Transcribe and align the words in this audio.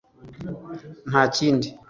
nta 1.09 1.21
kindi 1.35 1.67